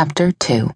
Chapter 0.00 0.32
2 0.32 0.70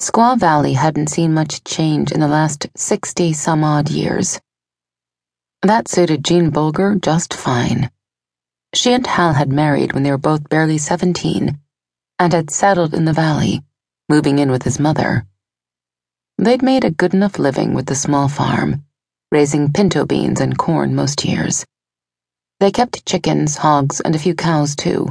Squaw 0.00 0.38
Valley 0.38 0.74
hadn't 0.74 1.10
seen 1.10 1.34
much 1.34 1.64
change 1.64 2.12
in 2.12 2.20
the 2.20 2.28
last 2.28 2.68
60 2.76 3.32
some 3.32 3.64
odd 3.64 3.90
years. 3.90 4.40
That 5.62 5.88
suited 5.88 6.24
Jean 6.24 6.50
Bulger 6.50 6.94
just 6.94 7.34
fine. 7.34 7.90
She 8.76 8.92
and 8.92 9.04
Hal 9.04 9.32
had 9.32 9.50
married 9.50 9.92
when 9.92 10.04
they 10.04 10.12
were 10.12 10.18
both 10.18 10.48
barely 10.48 10.78
17 10.78 11.58
and 12.20 12.32
had 12.32 12.48
settled 12.48 12.94
in 12.94 13.06
the 13.06 13.12
valley, 13.12 13.64
moving 14.08 14.38
in 14.38 14.52
with 14.52 14.62
his 14.62 14.78
mother. 14.78 15.26
They'd 16.36 16.62
made 16.62 16.84
a 16.84 16.92
good 16.92 17.12
enough 17.12 17.40
living 17.40 17.74
with 17.74 17.86
the 17.86 17.96
small 17.96 18.28
farm, 18.28 18.84
raising 19.32 19.72
pinto 19.72 20.06
beans 20.06 20.40
and 20.40 20.56
corn 20.56 20.94
most 20.94 21.24
years. 21.24 21.66
They 22.60 22.70
kept 22.70 23.04
chickens, 23.04 23.56
hogs, 23.56 23.98
and 23.98 24.14
a 24.14 24.20
few 24.20 24.36
cows 24.36 24.76
too 24.76 25.10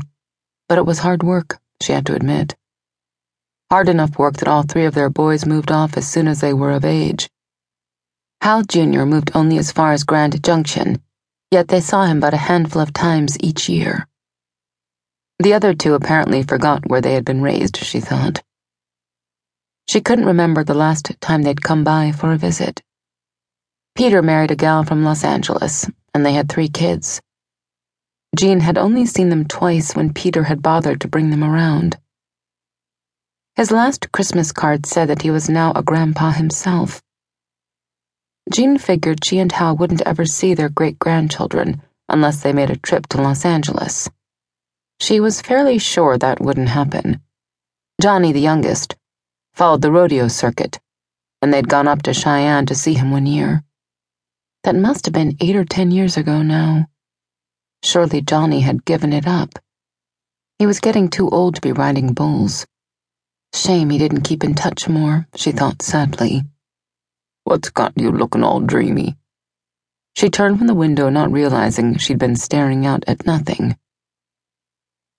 but 0.67 0.77
it 0.77 0.85
was 0.85 0.99
hard 0.99 1.23
work, 1.23 1.59
she 1.81 1.93
had 1.93 2.05
to 2.05 2.15
admit. 2.15 2.55
Hard 3.69 3.89
enough 3.89 4.17
work 4.17 4.37
that 4.37 4.47
all 4.47 4.63
three 4.63 4.85
of 4.85 4.93
their 4.93 5.09
boys 5.09 5.45
moved 5.45 5.71
off 5.71 5.97
as 5.97 6.07
soon 6.07 6.27
as 6.27 6.41
they 6.41 6.53
were 6.53 6.71
of 6.71 6.85
age. 6.85 7.29
Hal 8.41 8.63
Jr. 8.63 9.03
moved 9.03 9.31
only 9.33 9.57
as 9.57 9.71
far 9.71 9.91
as 9.91 10.03
Grand 10.03 10.41
Junction, 10.43 11.01
yet 11.51 11.67
they 11.67 11.81
saw 11.81 12.05
him 12.05 12.19
but 12.19 12.33
a 12.33 12.37
handful 12.37 12.81
of 12.81 12.93
times 12.93 13.37
each 13.39 13.67
year. 13.67 14.07
The 15.39 15.53
other 15.53 15.73
two 15.73 15.93
apparently 15.93 16.43
forgot 16.43 16.89
where 16.89 17.01
they 17.01 17.13
had 17.13 17.25
been 17.25 17.41
raised, 17.41 17.77
she 17.77 17.99
thought. 17.99 18.41
She 19.87 20.01
couldn't 20.01 20.25
remember 20.25 20.63
the 20.63 20.73
last 20.73 21.11
time 21.21 21.43
they'd 21.43 21.61
come 21.61 21.83
by 21.83 22.11
for 22.11 22.33
a 22.33 22.37
visit. 22.37 22.81
Peter 23.95 24.21
married 24.21 24.51
a 24.51 24.55
gal 24.55 24.83
from 24.83 25.03
Los 25.03 25.23
Angeles, 25.23 25.89
and 26.13 26.25
they 26.25 26.33
had 26.33 26.49
three 26.49 26.69
kids. 26.69 27.21
Jean 28.35 28.59
had 28.59 28.77
only 28.77 29.05
seen 29.05 29.29
them 29.29 29.45
twice 29.45 29.95
when 29.95 30.13
Peter 30.13 30.43
had 30.43 30.61
bothered 30.61 31.01
to 31.01 31.07
bring 31.07 31.29
them 31.29 31.43
around. 31.43 31.97
His 33.55 33.71
last 33.71 34.11
Christmas 34.11 34.51
card 34.51 34.85
said 34.85 35.07
that 35.09 35.23
he 35.23 35.31
was 35.31 35.49
now 35.49 35.71
a 35.73 35.81
grandpa 35.81 36.31
himself. 36.31 37.01
Jean 38.51 38.77
figured 38.77 39.25
she 39.25 39.39
and 39.39 39.51
Hal 39.51 39.75
wouldn't 39.75 40.03
ever 40.03 40.25
see 40.25 40.53
their 40.53 40.69
great 40.69 40.99
grandchildren 40.99 41.81
unless 42.07 42.41
they 42.41 42.53
made 42.53 42.69
a 42.69 42.77
trip 42.77 43.07
to 43.07 43.21
Los 43.21 43.43
Angeles. 43.43 44.09
She 44.99 45.19
was 45.19 45.41
fairly 45.41 45.77
sure 45.77 46.17
that 46.17 46.39
wouldn't 46.39 46.69
happen. 46.69 47.21
Johnny, 48.01 48.31
the 48.31 48.39
youngest, 48.39 48.95
followed 49.53 49.81
the 49.81 49.91
rodeo 49.91 50.27
circuit, 50.27 50.79
and 51.41 51.53
they'd 51.53 51.67
gone 51.67 51.87
up 51.87 52.03
to 52.03 52.13
Cheyenne 52.13 52.65
to 52.67 52.75
see 52.75 52.93
him 52.93 53.11
one 53.11 53.25
year. 53.25 53.63
That 54.63 54.75
must 54.75 55.05
have 55.05 55.13
been 55.13 55.37
eight 55.39 55.55
or 55.55 55.65
ten 55.65 55.91
years 55.91 56.15
ago 56.17 56.41
now. 56.41 56.87
Surely 57.83 58.21
Johnny 58.21 58.61
had 58.61 58.85
given 58.85 59.13
it 59.13 59.27
up. 59.27 59.59
He 60.59 60.65
was 60.65 60.79
getting 60.79 61.09
too 61.09 61.29
old 61.29 61.55
to 61.55 61.61
be 61.61 61.71
riding 61.71 62.13
bulls. 62.13 62.65
Shame 63.53 63.89
he 63.89 63.97
didn't 63.97 64.23
keep 64.23 64.43
in 64.43 64.55
touch 64.55 64.89
more, 64.89 65.27
she 65.35 65.51
thought 65.51 65.81
sadly. 65.81 66.43
What's 67.43 67.69
got 67.69 67.93
you 67.95 68.11
looking 68.11 68.43
all 68.43 68.59
dreamy? 68.59 69.15
She 70.15 70.29
turned 70.29 70.57
from 70.57 70.67
the 70.67 70.73
window, 70.73 71.09
not 71.09 71.31
realizing 71.31 71.97
she'd 71.97 72.17
been 72.17 72.35
staring 72.35 72.85
out 72.85 73.03
at 73.07 73.25
nothing. 73.25 73.77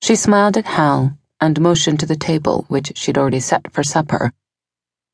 She 0.02 0.16
smiled 0.16 0.56
at 0.56 0.66
Hal 0.66 1.16
and 1.40 1.60
motioned 1.60 2.00
to 2.00 2.06
the 2.06 2.16
table, 2.16 2.64
which 2.68 2.96
she'd 2.96 3.16
already 3.16 3.40
set 3.40 3.72
for 3.72 3.84
supper. 3.84 4.32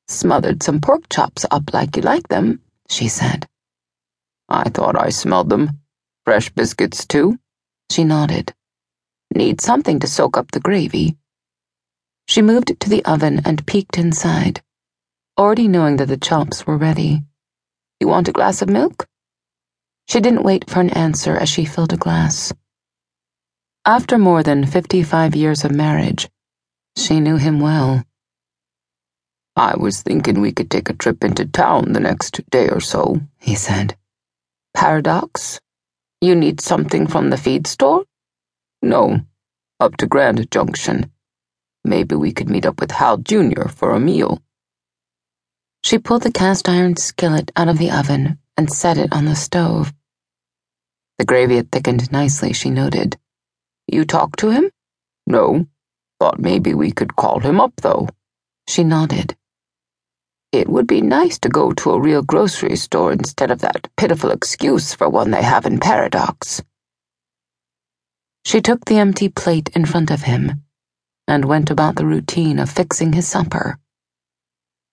Smothered 0.09 0.62
some 0.62 0.81
pork 0.81 1.09
chops 1.09 1.45
up 1.50 1.72
like 1.72 1.97
you 1.97 2.03
like 2.03 2.28
them, 2.28 2.61
she 2.89 3.09
said. 3.09 3.47
I 4.48 4.70
thought 4.70 4.97
I 4.97 5.11
smelled 5.11 5.50
them. 5.50 5.81
Fresh 6.25 6.50
biscuits, 6.50 7.06
too? 7.06 7.39
She 7.91 8.03
nodded. 8.03 8.55
Need 9.34 9.61
something 9.61 10.00
to 10.00 10.06
soak 10.06 10.39
up 10.39 10.50
the 10.53 10.61
gravy. 10.61 11.16
She 12.27 12.41
moved 12.41 12.81
to 12.81 12.89
the 12.89 13.05
oven 13.05 13.42
and 13.44 13.66
peeked 13.66 13.98
inside, 13.98 14.62
already 15.36 15.69
knowing 15.69 15.97
that 15.98 16.06
the 16.06 16.16
chops 16.16 16.66
were 16.66 16.78
ready. 16.78 17.22
You 18.00 18.08
want 18.08 18.28
a 18.28 18.33
glass 18.33 18.62
of 18.62 18.71
milk? 18.71 19.06
She 20.09 20.21
didn't 20.21 20.44
wait 20.44 20.71
for 20.71 20.81
an 20.81 20.91
answer 20.91 21.37
as 21.37 21.50
she 21.50 21.66
filled 21.66 21.93
a 21.93 21.98
glass. 21.98 22.53
After 23.84 24.16
more 24.16 24.43
than 24.43 24.65
55 24.65 25.37
years 25.37 25.62
of 25.62 25.72
marriage, 25.72 26.31
she 26.97 27.21
knew 27.21 27.37
him 27.37 27.60
well. 27.60 28.03
I 29.56 29.77
was 29.77 30.00
thinking 30.00 30.41
we 30.41 30.53
could 30.53 30.71
take 30.71 30.88
a 30.88 30.94
trip 30.94 31.22
into 31.22 31.44
town 31.44 31.93
the 31.93 32.00
next 32.00 32.41
day 32.48 32.71
or 32.71 32.81
so, 32.81 33.21
he 33.38 33.54
said. 33.54 33.97
Paradox? 34.72 35.60
You 36.24 36.34
need 36.34 36.62
something 36.62 37.06
from 37.06 37.28
the 37.28 37.36
feed 37.36 37.66
store? 37.66 38.06
No, 38.80 39.20
up 39.78 39.98
to 39.98 40.06
Grand 40.06 40.50
Junction. 40.50 41.10
Maybe 41.84 42.14
we 42.14 42.32
could 42.32 42.48
meet 42.48 42.64
up 42.64 42.80
with 42.80 42.92
Hal 42.92 43.18
Jr. 43.18 43.68
for 43.68 43.90
a 43.90 44.00
meal. 44.00 44.40
She 45.82 45.98
pulled 45.98 46.22
the 46.22 46.32
cast 46.32 46.66
iron 46.66 46.96
skillet 46.96 47.52
out 47.56 47.68
of 47.68 47.76
the 47.76 47.90
oven 47.90 48.38
and 48.56 48.72
set 48.72 48.96
it 48.96 49.12
on 49.12 49.26
the 49.26 49.36
stove. 49.36 49.92
The 51.18 51.26
gravy 51.26 51.56
had 51.56 51.70
thickened 51.70 52.10
nicely, 52.10 52.54
she 52.54 52.70
noted. 52.70 53.18
You 53.86 54.06
talked 54.06 54.38
to 54.38 54.48
him? 54.48 54.70
No. 55.26 55.66
Thought 56.20 56.38
maybe 56.38 56.72
we 56.72 56.91
could 56.91 57.16
call 57.16 57.41
him 57.41 57.60
up, 57.60 57.74
though. 57.82 58.08
She 58.66 58.82
nodded. 58.82 59.36
It 60.54 60.69
would 60.69 60.87
be 60.87 61.00
nice 61.00 61.37
to 61.41 61.48
go 61.48 61.72
to 61.72 61.91
a 61.91 62.00
real 62.00 62.22
grocery 62.22 62.76
store 62.76 63.10
instead 63.12 63.50
of 63.50 63.59
that 63.62 63.88
pitiful 63.97 64.31
excuse 64.31 64.94
for 64.94 65.09
one 65.09 65.32
they 65.32 65.42
have 65.42 65.66
in 65.66 65.81
Paradox. 65.81 66.62
She 68.44 68.60
took 68.60 68.84
the 68.84 68.98
empty 68.98 69.28
plate 69.28 69.70
in 69.75 69.84
front 69.84 70.12
of 70.12 70.22
him 70.22 70.62
and 71.26 71.44
went 71.44 71.70
about 71.70 71.97
the 71.97 72.06
routine 72.06 72.60
of 72.60 72.70
fixing 72.70 73.15
his 73.15 73.26
supper, 73.26 73.81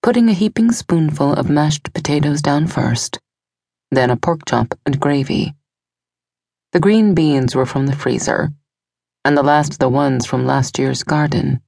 putting 0.01 0.29
a 0.29 0.33
heaping 0.33 0.71
spoonful 0.71 1.33
of 1.33 1.47
mashed 1.47 1.93
potatoes 1.93 2.41
down 2.41 2.65
first, 2.65 3.19
then 3.91 4.09
a 4.09 4.17
pork 4.17 4.41
chop 4.47 4.73
and 4.83 4.99
gravy. 4.99 5.53
The 6.71 6.79
green 6.79 7.13
beans 7.13 7.53
were 7.53 7.67
from 7.67 7.85
the 7.85 7.95
freezer, 7.95 8.49
and 9.23 9.37
the 9.37 9.43
last 9.43 9.73
of 9.73 9.77
the 9.77 9.89
ones 9.89 10.25
from 10.25 10.47
last 10.47 10.79
year's 10.79 11.03
garden. 11.03 11.61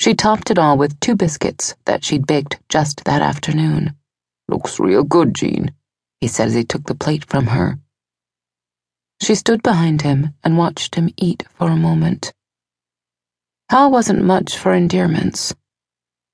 She 0.00 0.14
topped 0.14 0.50
it 0.50 0.58
all 0.58 0.78
with 0.78 0.98
two 0.98 1.14
biscuits 1.14 1.74
that 1.84 2.02
she'd 2.04 2.26
baked 2.26 2.58
just 2.70 3.04
that 3.04 3.20
afternoon. 3.20 3.94
Looks 4.48 4.80
real 4.80 5.04
good, 5.04 5.34
Jean, 5.34 5.74
he 6.22 6.26
said 6.26 6.48
as 6.48 6.54
he 6.54 6.64
took 6.64 6.84
the 6.86 6.94
plate 6.94 7.26
from 7.26 7.48
her. 7.48 7.78
She 9.20 9.34
stood 9.34 9.62
behind 9.62 10.00
him 10.00 10.32
and 10.42 10.56
watched 10.56 10.94
him 10.94 11.10
eat 11.18 11.44
for 11.52 11.68
a 11.68 11.76
moment. 11.76 12.32
Hal 13.68 13.90
wasn't 13.90 14.24
much 14.24 14.56
for 14.56 14.72
endearments, 14.72 15.54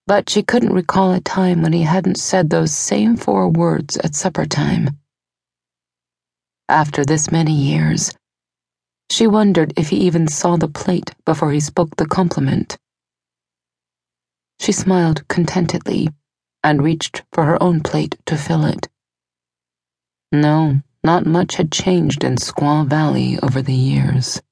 but 0.06 0.31
she 0.31 0.44
couldn't 0.44 0.72
recall 0.72 1.12
a 1.12 1.21
time 1.21 1.60
when 1.62 1.72
he 1.72 1.82
hadn't 1.82 2.19
said 2.19 2.50
those 2.50 2.72
same 2.72 3.16
four 3.16 3.49
words 3.49 3.97
at 3.97 4.15
supper 4.15 4.47
time. 4.47 4.97
After 6.69 7.05
this 7.05 7.32
many 7.32 7.53
years, 7.53 8.12
she 9.10 9.26
wondered 9.26 9.72
if 9.76 9.88
he 9.88 9.97
even 10.06 10.28
saw 10.28 10.56
the 10.56 10.69
plate 10.69 11.16
before 11.25 11.50
he 11.50 11.59
spoke 11.59 11.97
the 11.97 12.06
compliment. 12.06 12.78
She 14.59 14.72
smiled 14.72 15.27
contentedly 15.28 16.09
and 16.65 16.83
reached 16.83 17.22
for 17.33 17.44
her 17.44 17.62
own 17.62 17.81
plate 17.83 18.17
to 18.27 18.37
fill 18.37 18.65
it. 18.65 18.89
No, 20.33 20.81
not 21.05 21.27
much 21.27 21.56
had 21.56 21.71
changed 21.71 22.25
in 22.25 22.37
Squaw 22.37 22.87
Valley 22.89 23.39
over 23.41 23.62
the 23.62 23.75
years. 23.75 24.43